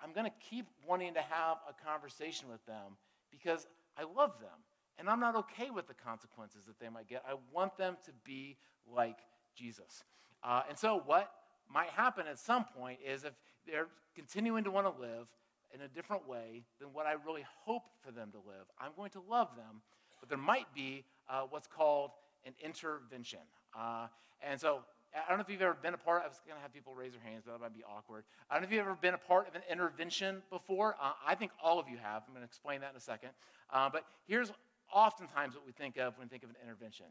[0.03, 2.97] I'm going to keep wanting to have a conversation with them
[3.31, 4.49] because I love them.
[4.97, 7.23] And I'm not okay with the consequences that they might get.
[7.27, 8.57] I want them to be
[8.91, 9.17] like
[9.55, 10.03] Jesus.
[10.41, 11.31] Uh, and so, what
[11.71, 13.33] might happen at some point is if
[13.67, 15.27] they're continuing to want to live
[15.73, 19.09] in a different way than what I really hope for them to live, I'm going
[19.11, 19.81] to love them
[20.19, 22.11] but there might be uh, what's called
[22.45, 23.39] an intervention.
[23.77, 24.07] Uh,
[24.41, 24.81] and so
[25.15, 26.93] I don't know if you've ever been a part, I was going to have people
[26.93, 28.25] raise their hands, but that might be awkward.
[28.49, 30.95] I don't know if you've ever been a part of an intervention before.
[31.01, 32.23] Uh, I think all of you have.
[32.27, 33.29] I'm going to explain that in a second.
[33.71, 34.51] Uh, but here's
[34.93, 37.05] oftentimes what we think of when we think of an intervention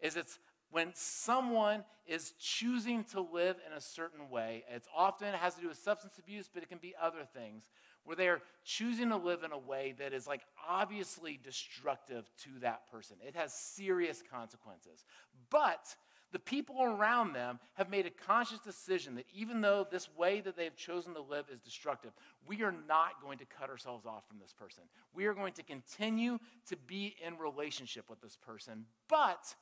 [0.00, 0.38] is it's
[0.70, 4.64] when someone is choosing to live in a certain way.
[4.68, 7.68] It's often it has to do with substance abuse, but it can be other things
[8.04, 12.50] where they are choosing to live in a way that is like obviously destructive to
[12.60, 13.16] that person.
[13.26, 15.04] It has serious consequences.
[15.50, 15.94] But
[16.32, 20.56] the people around them have made a conscious decision that even though this way that
[20.56, 22.12] they've chosen to live is destructive,
[22.46, 24.84] we are not going to cut ourselves off from this person.
[25.12, 29.54] We are going to continue to be in relationship with this person, but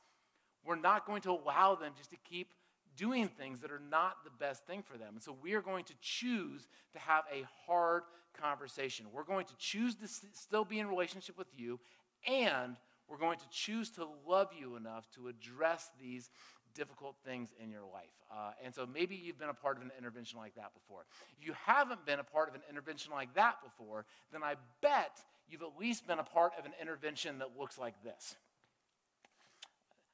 [0.65, 2.53] we're not going to allow them just to keep
[2.95, 5.13] doing things that are not the best thing for them.
[5.13, 8.03] And so we are going to choose to have a hard
[8.39, 9.05] conversation.
[9.13, 11.79] We're going to choose to still be in relationship with you,
[12.27, 12.75] and
[13.07, 16.29] we're going to choose to love you enough to address these
[16.75, 18.13] difficult things in your life.
[18.31, 21.05] Uh, and so maybe you've been a part of an intervention like that before.
[21.39, 25.17] If you haven't been a part of an intervention like that before, then I bet
[25.49, 28.35] you've at least been a part of an intervention that looks like this.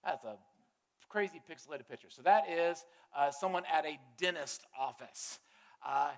[0.05, 0.37] That's a
[1.09, 2.09] crazy pixelated picture.
[2.09, 2.85] So that is
[3.17, 5.39] uh, someone at a dentist office.
[5.85, 6.11] Uh,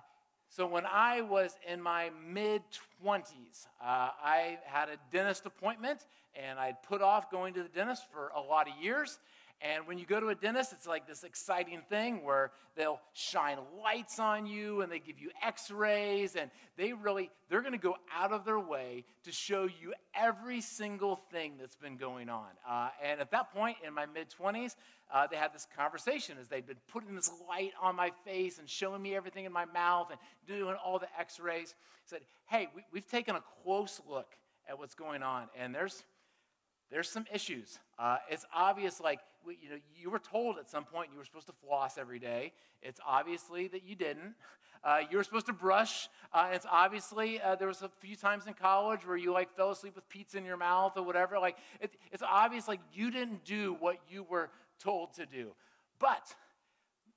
[0.50, 2.62] so when I was in my mid
[3.04, 8.04] 20s, uh, I had a dentist appointment and I'd put off going to the dentist
[8.10, 9.18] for a lot of years.
[9.60, 13.58] And when you go to a dentist, it's like this exciting thing where they'll shine
[13.82, 17.96] lights on you and they give you x-rays and they really they're going to go
[18.14, 22.46] out of their way to show you every single thing that's been going on.
[22.68, 24.76] Uh, and at that point in my mid-20s,
[25.12, 28.68] uh, they had this conversation as they'd been putting this light on my face and
[28.68, 31.74] showing me everything in my mouth and doing all the x-rays.
[32.04, 34.36] Said, hey, we, we've taken a close look
[34.68, 36.04] at what's going on and there's
[36.90, 37.78] there's some issues.
[37.98, 41.46] Uh, it's obvious, like, you know, you were told at some point you were supposed
[41.46, 42.52] to floss every day.
[42.82, 44.34] It's obviously that you didn't.
[44.84, 46.08] Uh, you were supposed to brush.
[46.32, 49.72] Uh, it's obviously uh, there was a few times in college where you like fell
[49.72, 51.36] asleep with pizza in your mouth or whatever.
[51.40, 55.50] Like, it, it's obvious like you didn't do what you were told to do.
[55.98, 56.32] But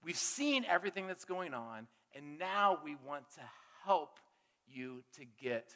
[0.04, 3.42] we've seen everything that's going on, and now we want to
[3.86, 4.18] help
[4.68, 5.76] you to get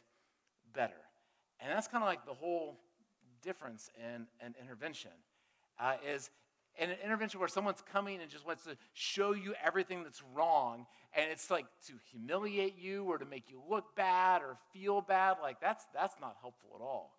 [0.73, 0.93] better.
[1.59, 2.79] And that's kind of like the whole
[3.41, 5.11] difference in an intervention.
[5.79, 6.29] Uh, is
[6.77, 11.31] an intervention where someone's coming and just wants to show you everything that's wrong, and
[11.31, 15.59] it's like to humiliate you or to make you look bad or feel bad, like
[15.61, 17.17] that's that's not helpful at all.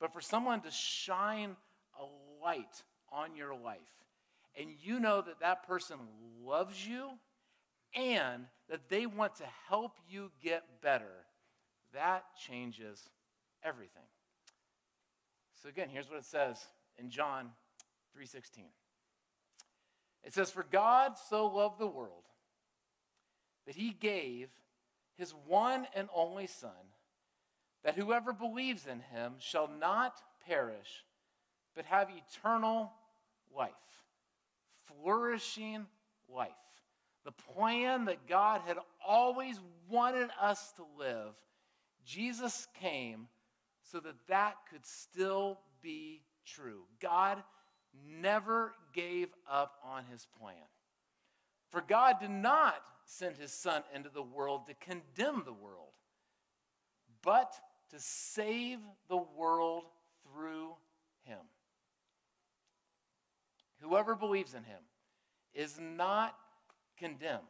[0.00, 1.56] But for someone to shine
[1.98, 3.80] a light on your life,
[4.58, 5.96] and you know that that person
[6.44, 7.10] loves you
[7.94, 11.26] and that they want to help you get better,
[11.92, 13.08] that changes
[13.62, 14.02] everything.
[15.62, 16.58] So again, here's what it says
[16.98, 17.50] in John
[18.14, 18.72] 3:16.
[20.22, 22.24] It says, "For God so loved the world
[23.66, 24.50] that he gave
[25.16, 26.92] his one and only Son,
[27.82, 31.04] that whoever believes in him shall not perish,
[31.74, 32.92] but have eternal
[33.54, 33.72] life,
[34.86, 35.86] flourishing
[36.28, 36.50] life.
[37.24, 41.34] The plan that God had always wanted us to live,
[42.04, 43.28] Jesus came
[43.82, 46.86] so that that could still be true.
[47.00, 47.42] God
[48.20, 50.56] never gave up on his plan.
[51.70, 55.92] For God did not send his Son into the world to condemn the world,
[57.22, 57.54] but
[57.90, 58.78] to save
[59.08, 59.84] the world
[60.22, 60.74] through
[61.24, 61.38] him.
[63.80, 64.80] Whoever believes in him
[65.52, 66.34] is not
[66.98, 67.42] condemned.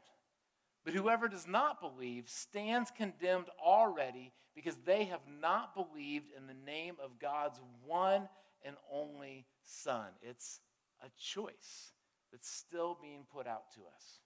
[0.84, 6.54] But whoever does not believe stands condemned already because they have not believed in the
[6.54, 8.28] name of God's one
[8.64, 10.06] and only Son.
[10.22, 10.60] It's
[11.02, 11.92] a choice
[12.32, 14.20] that's still being put out to us.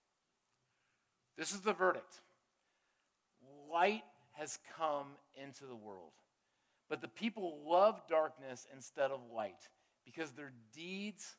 [1.36, 2.20] This is the verdict
[3.70, 5.08] light has come
[5.42, 6.12] into the world,
[6.88, 9.68] but the people love darkness instead of light
[10.04, 11.36] because their deeds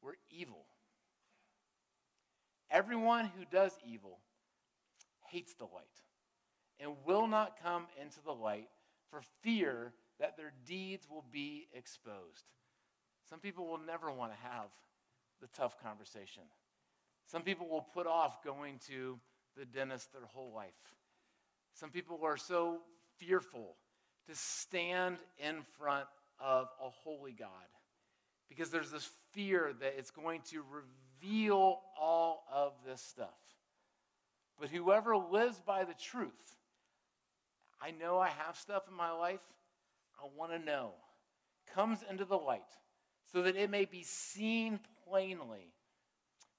[0.00, 0.64] were evil.
[2.70, 4.18] Everyone who does evil
[5.30, 5.84] hates the light
[6.80, 8.68] and will not come into the light
[9.10, 12.44] for fear that their deeds will be exposed.
[13.28, 14.68] Some people will never want to have
[15.40, 16.42] the tough conversation.
[17.26, 19.18] Some people will put off going to
[19.56, 20.70] the dentist their whole life.
[21.74, 22.80] Some people are so
[23.16, 23.76] fearful
[24.28, 26.06] to stand in front
[26.38, 27.48] of a holy God
[28.48, 33.28] because there's this fear that it's going to reveal all of this stuff.
[34.60, 36.56] But whoever lives by the truth,
[37.80, 39.40] I know I have stuff in my life,
[40.22, 40.92] I want to know,
[41.74, 42.62] comes into the light
[43.32, 45.72] so that it may be seen plainly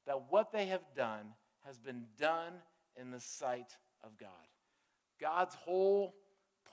[0.05, 1.27] that what they have done
[1.65, 2.53] has been done
[2.99, 4.29] in the sight of God.
[5.21, 6.13] God's whole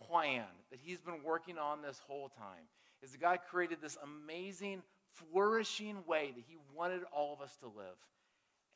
[0.09, 2.66] plan that He's been working on this whole time
[3.03, 7.66] is that God created this amazing, flourishing way that He wanted all of us to
[7.66, 7.96] live.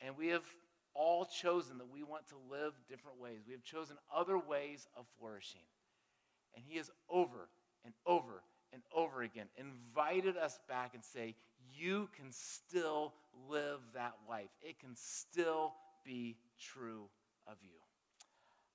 [0.01, 0.45] And we have
[0.93, 3.41] all chosen that we want to live different ways.
[3.45, 5.61] We have chosen other ways of flourishing.
[6.55, 7.49] And He is over
[7.85, 8.43] and over
[8.73, 11.35] and over again invited us back and say,
[11.77, 13.13] You can still
[13.49, 14.49] live that life.
[14.61, 17.05] It can still be true
[17.47, 17.69] of you.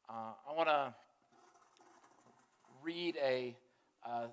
[0.08, 0.94] Uh, I want to
[2.82, 3.56] read a
[4.04, 4.26] uh,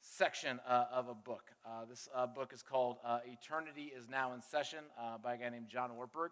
[0.00, 1.50] section uh, of a book.
[1.66, 4.80] Uh, this uh, book is called Eternity is Now in Session
[5.22, 6.30] by a guy named John Ortberg.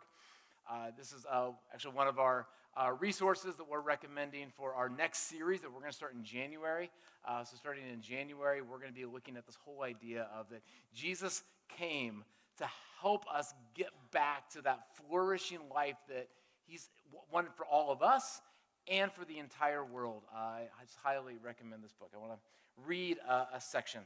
[0.97, 1.25] This is
[1.73, 5.81] actually one of our uh, resources that we're recommending for our next series that we're
[5.81, 6.91] going to start in January.
[7.27, 10.49] Uh, so, starting in January, we're going to be looking at this whole idea of
[10.51, 10.63] that
[10.95, 11.43] Jesus
[11.77, 12.25] came
[12.59, 12.69] to
[13.01, 16.29] help us get back to that flourishing life that
[16.67, 16.89] He's
[17.33, 18.41] wanted for all of us
[18.87, 20.23] and for the entire world.
[20.35, 22.11] I just highly recommend this book.
[22.15, 22.39] I want to
[22.87, 24.03] read a section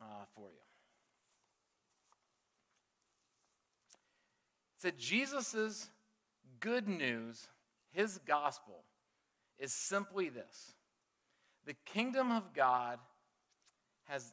[0.00, 0.04] uh,
[0.34, 0.60] for you.
[4.76, 5.90] It said Jesus'
[6.60, 7.48] good news,
[7.92, 8.84] his gospel,
[9.58, 10.74] is simply this
[11.66, 12.98] the kingdom of God
[14.04, 14.32] has,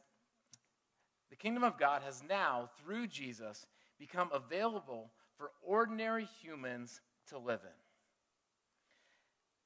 [1.30, 3.66] The kingdom of God has now, through Jesus,
[3.98, 7.78] become available for ordinary humans to live in.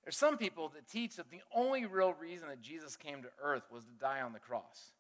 [0.05, 3.63] There's some people that teach that the only real reason that Jesus came to earth
[3.71, 4.93] was to die on the cross.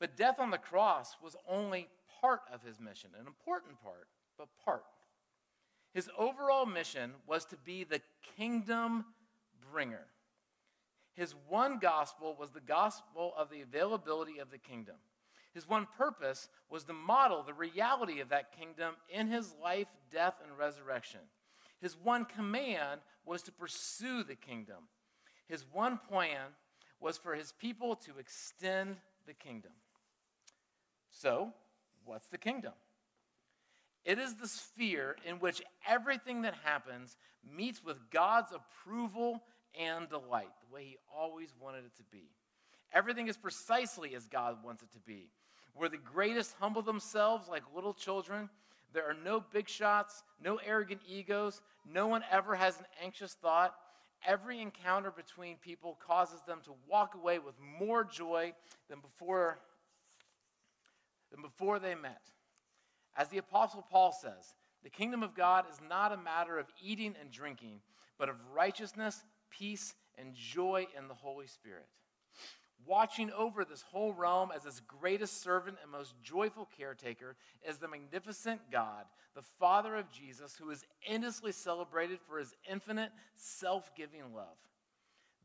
[0.00, 1.88] But death on the cross was only
[2.20, 4.84] part of his mission, an important part, but part.
[5.94, 8.02] His overall mission was to be the
[8.36, 9.04] kingdom
[9.72, 10.06] bringer.
[11.14, 14.96] His one gospel was the gospel of the availability of the kingdom.
[15.54, 20.34] His one purpose was to model the reality of that kingdom in his life, death,
[20.44, 21.20] and resurrection.
[21.80, 24.88] His one command was to pursue the kingdom.
[25.46, 26.40] His one plan
[26.98, 29.72] was for his people to extend the kingdom.
[31.12, 31.52] So,
[32.04, 32.72] what's the kingdom?
[34.04, 37.16] It is the sphere in which everything that happens
[37.56, 39.42] meets with God's approval
[39.78, 42.30] and delight, the way He always wanted it to be.
[42.92, 45.30] Everything is precisely as God wants it to be.
[45.74, 48.48] Where the greatest humble themselves like little children,
[48.92, 53.74] there are no big shots, no arrogant egos, no one ever has an anxious thought.
[54.24, 58.52] Every encounter between people causes them to walk away with more joy
[58.88, 59.58] than before,
[61.32, 62.22] than before they met.
[63.16, 67.14] As the Apostle Paul says, the kingdom of God is not a matter of eating
[67.20, 67.80] and drinking,
[68.18, 71.86] but of righteousness, peace, and joy in the Holy Spirit.
[72.86, 77.34] Watching over this whole realm as its greatest servant and most joyful caretaker
[77.66, 83.10] is the magnificent God, the Father of Jesus, who is endlessly celebrated for his infinite,
[83.36, 84.58] self giving love.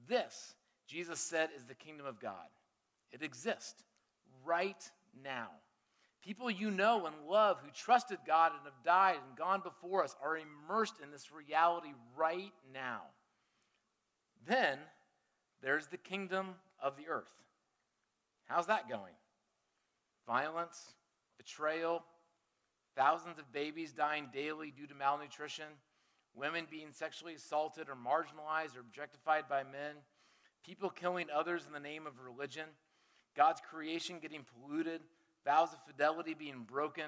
[0.08, 0.56] This,
[0.86, 2.48] Jesus said, is the kingdom of God.
[3.14, 3.84] It exists
[4.44, 4.90] right
[5.24, 5.50] now.
[6.24, 10.16] People you know and love who trusted God and have died and gone before us
[10.22, 13.02] are immersed in this reality right now.
[14.46, 14.80] Then
[15.62, 17.32] there's the kingdom of the earth.
[18.46, 19.14] How's that going?
[20.28, 20.94] Violence,
[21.38, 22.04] betrayal,
[22.96, 25.66] thousands of babies dying daily due to malnutrition,
[26.36, 29.96] women being sexually assaulted or marginalized or objectified by men,
[30.66, 32.66] people killing others in the name of religion,
[33.36, 35.02] God's creation getting polluted
[35.46, 37.06] vows of fidelity being broken,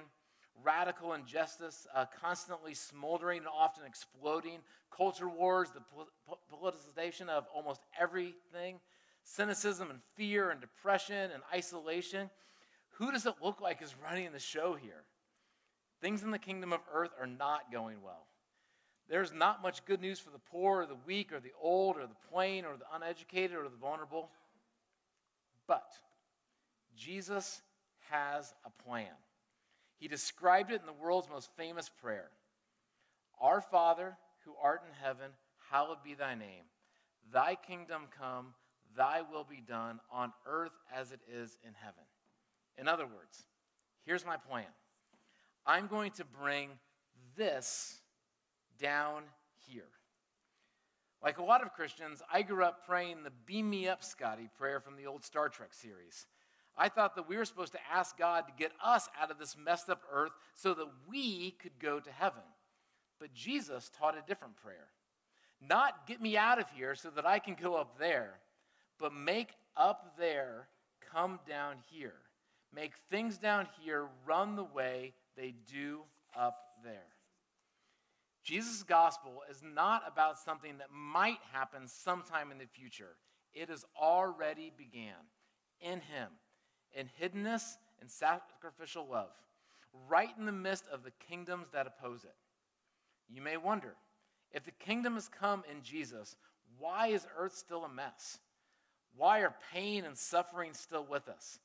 [0.63, 4.59] radical injustice uh, constantly smoldering and often exploding,
[4.95, 8.79] culture wars, the po- politicization of almost everything,
[9.23, 12.29] cynicism and fear and depression and isolation.
[12.95, 15.03] Who does it look like is running the show here?
[16.01, 18.27] Things in the kingdom of earth are not going well.
[19.09, 22.07] There's not much good news for the poor or the weak or the old or
[22.07, 24.29] the plain or the uneducated or the vulnerable.
[25.67, 25.91] But
[26.95, 27.61] Jesus
[28.11, 29.07] has a plan.
[29.97, 32.29] He described it in the world's most famous prayer
[33.39, 35.31] Our Father, who art in heaven,
[35.71, 36.65] hallowed be thy name.
[37.31, 38.53] Thy kingdom come,
[38.95, 42.03] thy will be done on earth as it is in heaven.
[42.77, 43.45] In other words,
[44.05, 44.65] here's my plan
[45.65, 46.69] I'm going to bring
[47.37, 47.99] this
[48.79, 49.23] down
[49.67, 49.87] here.
[51.23, 54.79] Like a lot of Christians, I grew up praying the Beam Me Up, Scotty prayer
[54.79, 56.25] from the old Star Trek series.
[56.77, 59.57] I thought that we were supposed to ask God to get us out of this
[59.57, 62.43] messed up earth so that we could go to heaven.
[63.19, 64.87] But Jesus taught a different prayer.
[65.61, 68.39] Not get me out of here so that I can go up there,
[68.97, 70.67] but make up there
[71.13, 72.15] come down here.
[72.73, 76.01] Make things down here run the way they do
[76.35, 77.11] up there.
[78.43, 83.17] Jesus' gospel is not about something that might happen sometime in the future.
[83.53, 85.13] It has already began
[85.79, 86.29] in him
[86.93, 89.31] in hiddenness and sacrificial love,
[90.09, 92.35] right in the midst of the kingdoms that oppose it.
[93.29, 93.95] You may wonder
[94.51, 96.35] if the kingdom has come in Jesus,
[96.77, 98.39] why is earth still a mess?
[99.15, 101.59] Why are pain and suffering still with us?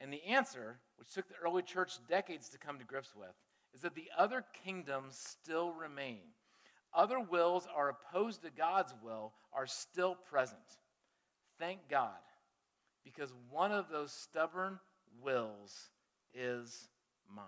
[0.00, 3.34] And the answer, which took the early church decades to come to grips with,
[3.74, 6.20] is that the other kingdoms still remain.
[6.94, 10.60] Other wills are opposed to God's will are still present.
[11.58, 12.18] Thank God
[13.14, 14.78] because one of those stubborn
[15.22, 15.90] wills
[16.34, 16.88] is
[17.34, 17.46] mine.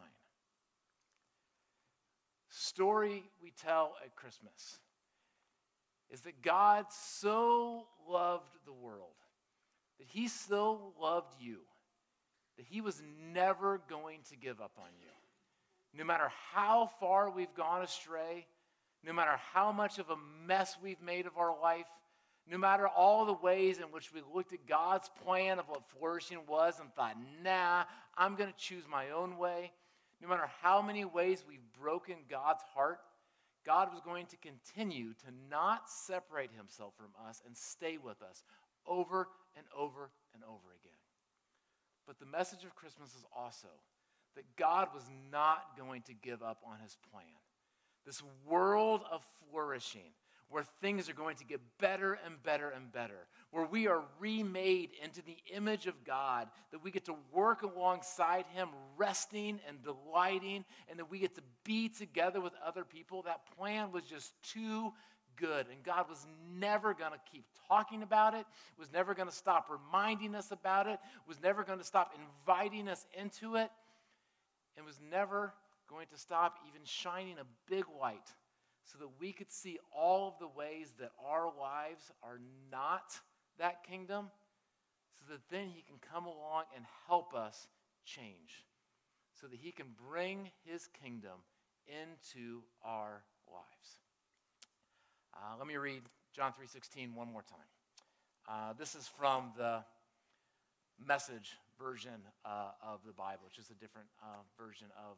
[2.49, 4.79] Story we tell at Christmas
[6.11, 9.15] is that God so loved the world
[9.99, 11.59] that he so loved you,
[12.57, 13.03] that he was
[13.33, 15.11] never going to give up on you.
[15.93, 18.47] No matter how far we've gone astray,
[19.05, 21.87] no matter how much of a mess we've made of our life,
[22.51, 26.41] no matter all the ways in which we looked at God's plan of what flourishing
[26.49, 27.85] was and thought, nah,
[28.17, 29.71] I'm going to choose my own way,
[30.21, 32.99] no matter how many ways we've broken God's heart,
[33.65, 38.43] God was going to continue to not separate himself from us and stay with us
[38.87, 40.93] over and over and over again.
[42.07, 43.69] But the message of Christmas is also
[44.35, 47.25] that God was not going to give up on his plan.
[48.07, 50.13] This world of flourishing,
[50.51, 54.91] where things are going to get better and better and better, where we are remade
[55.03, 60.65] into the image of God, that we get to work alongside Him, resting and delighting,
[60.89, 63.23] and that we get to be together with other people.
[63.23, 64.93] That plan was just too
[65.37, 65.67] good.
[65.73, 66.27] And God was
[66.59, 68.45] never going to keep talking about it,
[68.77, 70.99] was never going to stop reminding us about it,
[71.29, 72.13] was never going to stop
[72.47, 73.71] inviting us into it,
[74.77, 75.55] and was never
[75.89, 78.35] going to stop even shining a big light
[78.91, 82.41] so that we could see all of the ways that our lives are
[82.73, 83.13] not
[83.59, 84.31] that kingdom,
[85.19, 87.69] so that then He can come along and help us
[88.05, 88.65] change,
[89.41, 91.39] so that He can bring His kingdom
[91.87, 93.99] into our lives.
[95.35, 96.03] Uh, let me read
[96.35, 97.69] John 3.16 one more time.
[98.49, 99.85] Uh, this is from the
[101.07, 105.17] message version uh, of the Bible, which is a different uh, version of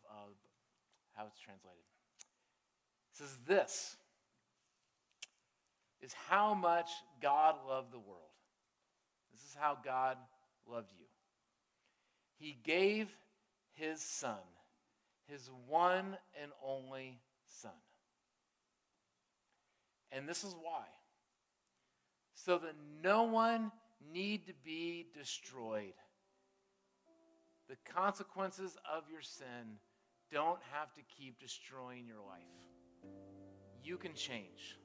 [1.15, 1.92] how it's translated.
[3.13, 3.97] Says, This
[6.01, 6.91] is how much
[7.21, 8.19] God loved the world.
[9.33, 10.17] This is how God
[10.69, 11.07] loved you.
[12.39, 13.09] He gave
[13.75, 14.41] his son,
[15.29, 17.71] his one and only son.
[20.11, 20.85] And this is why.
[22.35, 23.71] So that no one
[24.13, 25.95] need to be destroyed.
[27.69, 29.79] The consequences of your sin
[30.31, 32.72] don't have to keep destroying your life.
[33.85, 34.79] You can change.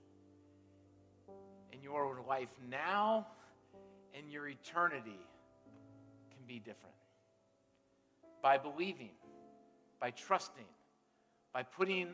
[1.71, 3.27] And your life now
[4.17, 5.19] and your eternity
[6.31, 6.95] can be different.
[8.41, 9.11] By believing,
[9.99, 10.65] by trusting,
[11.53, 12.09] by putting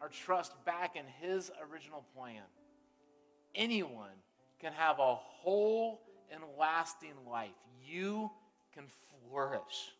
[0.00, 2.42] our trust back in His original plan,
[3.54, 4.16] anyone
[4.60, 7.50] can have a whole and lasting life.
[7.86, 8.30] You
[8.74, 8.84] can
[9.28, 9.94] flourish.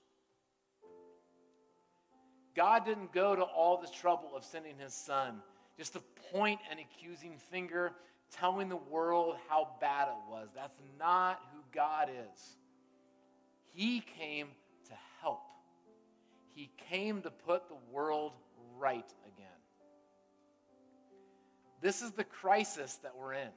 [2.58, 5.42] God didn't go to all the trouble of sending his son
[5.76, 6.00] just to
[6.32, 7.92] point an accusing finger,
[8.32, 10.48] telling the world how bad it was.
[10.56, 12.56] That's not who God is.
[13.72, 14.48] He came
[14.88, 15.44] to help,
[16.52, 18.32] He came to put the world
[18.76, 19.46] right again.
[21.80, 23.50] This is the crisis that we're in.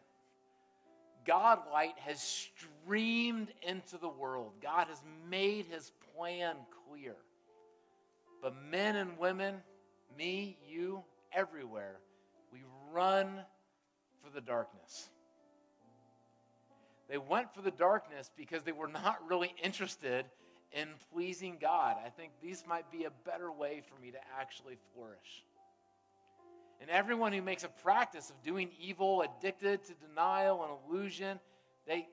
[1.26, 4.52] God light has streamed into the world.
[4.62, 6.56] God has made his plan
[6.88, 7.16] clear.
[8.42, 9.56] But men and women,
[10.18, 11.98] me, you, everywhere,
[12.52, 12.60] we
[12.92, 13.42] run
[14.24, 15.10] for the darkness.
[17.10, 20.26] They went for the darkness because they were not really interested
[20.72, 21.98] in pleasing God.
[22.04, 25.44] I think these might be a better way for me to actually flourish.
[26.80, 31.40] And everyone who makes a practice of doing evil, addicted to denial and illusion,
[31.86, 32.08] they,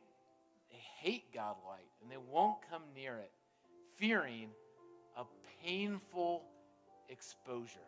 [0.71, 3.31] they hate God light and they won't come near it,
[3.97, 4.49] fearing
[5.65, 6.43] painful
[7.09, 7.79] exposure.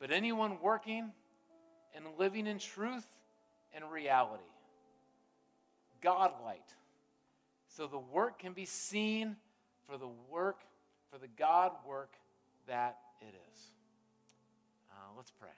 [0.00, 1.12] But anyone working
[1.94, 3.06] and living in truth
[3.74, 4.42] and reality,
[6.00, 6.74] God light,
[7.68, 9.36] so the work can be seen
[9.86, 10.58] for the work,
[11.10, 12.12] for the God work
[12.66, 13.60] that it is.
[14.90, 15.48] Uh, let's pray.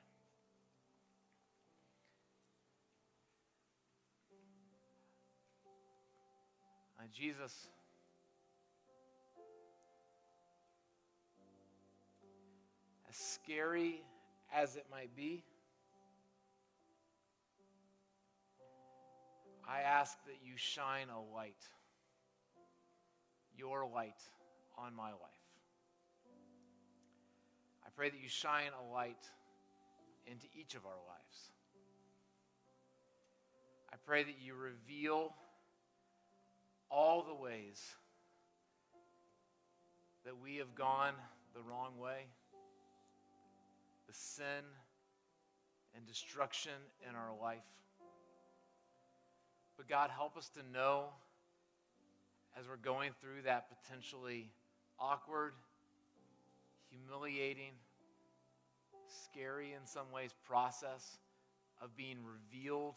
[6.98, 7.68] Uh, Jesus,
[13.14, 14.02] as scary
[14.52, 15.44] as it might be,
[19.68, 21.54] I ask that you shine a light,
[23.56, 24.20] your light,
[24.76, 25.44] on my life
[27.86, 29.30] I pray that you shine a light
[30.26, 31.52] into each of our lives.
[33.92, 35.32] I pray that you reveal
[36.90, 37.80] all the ways
[40.24, 41.14] that we have gone
[41.54, 42.26] the wrong way,
[44.14, 44.64] the sin
[45.96, 46.72] and destruction
[47.08, 47.62] in our life.
[49.76, 51.06] But God, help us to know
[52.58, 54.50] as we're going through that potentially
[54.98, 55.54] awkward,
[56.90, 57.72] humiliating,
[59.24, 61.18] scary in some ways process
[61.82, 62.94] of being revealed,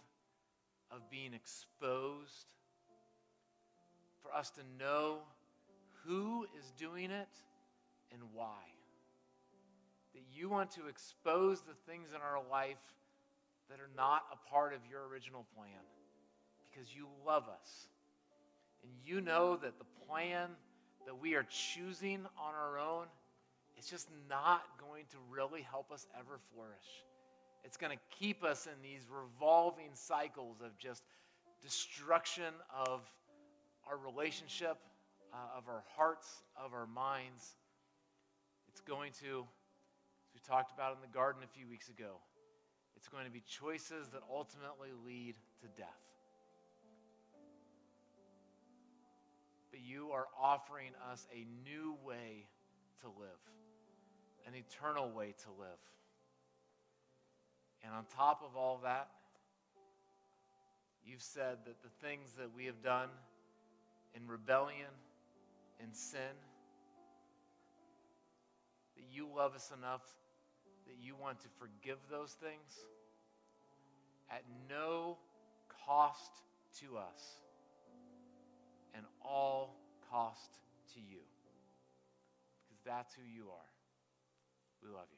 [0.92, 2.54] of being exposed,
[4.22, 5.20] for us to know
[6.06, 7.30] who is doing it
[8.14, 8.77] and why.
[10.18, 12.82] That you want to expose the things in our life
[13.70, 15.86] that are not a part of your original plan
[16.66, 17.88] because you love us.
[18.82, 20.50] And you know that the plan
[21.06, 23.06] that we are choosing on our own
[23.78, 27.06] it's just not going to really help us ever flourish.
[27.64, 31.04] It's going to keep us in these revolving cycles of just
[31.62, 33.02] destruction of
[33.88, 34.78] our relationship,
[35.32, 37.56] uh, of our hearts, of our minds.
[38.68, 39.46] It's going to,
[40.48, 42.22] talked about in the garden a few weeks ago,
[42.96, 45.88] it's going to be choices that ultimately lead to death.
[49.72, 52.48] But you are offering us a new way
[53.02, 53.42] to live,
[54.48, 55.80] an eternal way to live.
[57.84, 59.10] And on top of all that,
[61.06, 63.10] you've said that the things that we have done
[64.16, 64.90] in rebellion,
[65.84, 66.20] in sin,
[68.96, 70.02] that you love us enough
[70.88, 72.72] that you want to forgive those things
[74.32, 75.18] at no
[75.86, 76.32] cost
[76.80, 77.40] to us
[78.94, 79.80] and all
[80.12, 80.60] cost
[80.94, 81.24] to you.
[82.68, 83.72] Because that's who you are.
[84.84, 85.17] We love you.